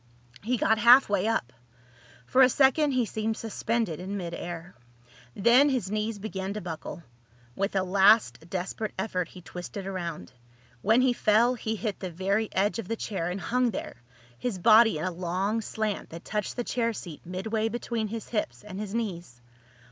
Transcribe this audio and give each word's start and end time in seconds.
He 0.41 0.57
got 0.57 0.79
halfway 0.79 1.27
up. 1.27 1.53
For 2.25 2.41
a 2.41 2.49
second 2.49 2.93
he 2.93 3.05
seemed 3.05 3.37
suspended 3.37 3.99
in 3.99 4.17
mid 4.17 4.33
air. 4.33 4.73
Then 5.35 5.69
his 5.69 5.91
knees 5.91 6.17
began 6.17 6.55
to 6.55 6.59
buckle. 6.61 7.03
With 7.55 7.75
a 7.75 7.83
last 7.83 8.49
desperate 8.49 8.95
effort 8.97 9.27
he 9.27 9.43
twisted 9.43 9.85
around. 9.85 10.33
When 10.81 11.01
he 11.01 11.13
fell 11.13 11.53
he 11.53 11.75
hit 11.75 11.99
the 11.99 12.09
very 12.09 12.49
edge 12.55 12.79
of 12.79 12.87
the 12.87 12.95
chair 12.95 13.29
and 13.29 13.39
hung 13.39 13.69
there, 13.69 14.01
his 14.39 14.57
body 14.57 14.97
in 14.97 15.05
a 15.05 15.11
long 15.11 15.61
slant 15.61 16.09
that 16.09 16.25
touched 16.25 16.55
the 16.55 16.63
chair 16.63 16.93
seat 16.93 17.23
midway 17.23 17.69
between 17.69 18.07
his 18.07 18.27
hips 18.29 18.63
and 18.63 18.79
his 18.79 18.95
knees. 18.95 19.39